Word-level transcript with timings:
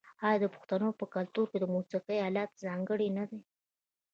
آیا 0.27 0.39
د 0.43 0.45
پښتنو 0.55 0.89
په 0.99 1.05
کلتور 1.15 1.45
کې 1.51 1.57
د 1.59 1.65
موسیقۍ 1.73 2.17
الات 2.27 2.51
ځانګړي 2.63 3.09
نه 3.17 3.23
دي؟ 3.29 3.39